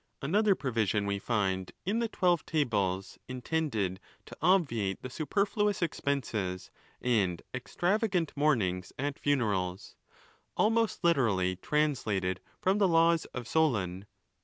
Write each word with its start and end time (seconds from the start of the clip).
Another 0.19 0.55
provision 0.55 1.05
we 1.05 1.19
find 1.19 1.73
in 1.85 1.99
the 1.99 2.07
Twelve 2.07 2.43
Tables 2.47 3.19
intended 3.27 3.99
to 4.25 4.35
obviate 4.41 5.03
the 5.03 5.11
superfluous 5.11 5.83
expenses 5.83 6.71
and 7.03 7.43
extravagant 7.53 8.33
mournings 8.35 8.91
at 8.97 9.19
funerals, 9.19 9.95
almost 10.57 11.03
literally 11.03 11.55
translated 11.55 12.39
from 12.59 12.79
the 12.79 12.87
laws 12.87 13.25
of 13.25 13.47
Solon. 13.47 14.07